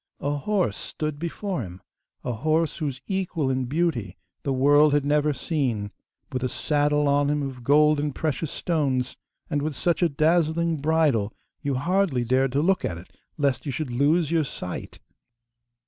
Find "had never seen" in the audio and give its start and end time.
4.93-5.91